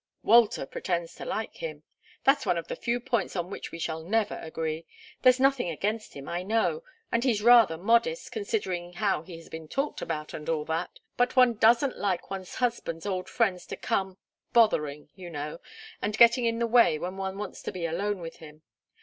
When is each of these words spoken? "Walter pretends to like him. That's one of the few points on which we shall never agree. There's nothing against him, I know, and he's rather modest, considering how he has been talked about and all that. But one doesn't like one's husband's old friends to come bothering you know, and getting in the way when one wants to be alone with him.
"Walter 0.23 0.65
pretends 0.65 1.13
to 1.13 1.25
like 1.25 1.57
him. 1.57 1.83
That's 2.23 2.43
one 2.43 2.57
of 2.57 2.67
the 2.67 2.75
few 2.75 2.99
points 2.99 3.35
on 3.35 3.51
which 3.51 3.71
we 3.71 3.77
shall 3.77 4.01
never 4.03 4.33
agree. 4.39 4.87
There's 5.21 5.39
nothing 5.39 5.69
against 5.69 6.15
him, 6.15 6.27
I 6.27 6.41
know, 6.41 6.81
and 7.11 7.23
he's 7.23 7.43
rather 7.43 7.77
modest, 7.77 8.31
considering 8.31 8.93
how 8.93 9.21
he 9.21 9.37
has 9.37 9.47
been 9.47 9.67
talked 9.67 10.01
about 10.01 10.33
and 10.33 10.49
all 10.49 10.65
that. 10.65 10.97
But 11.17 11.35
one 11.35 11.53
doesn't 11.53 11.99
like 11.99 12.31
one's 12.31 12.55
husband's 12.55 13.05
old 13.05 13.29
friends 13.29 13.67
to 13.67 13.77
come 13.77 14.17
bothering 14.53 15.09
you 15.13 15.29
know, 15.29 15.59
and 16.01 16.17
getting 16.17 16.45
in 16.45 16.57
the 16.57 16.65
way 16.65 16.97
when 16.97 17.15
one 17.17 17.37
wants 17.37 17.61
to 17.61 17.71
be 17.71 17.85
alone 17.85 18.21
with 18.21 18.37
him. 18.37 18.63